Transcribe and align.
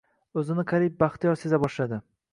O’zini 0.41 0.65
qariyb 0.71 0.95
baxtiyor 1.05 1.37
seza 1.43 1.63
boshladi. 1.67 2.05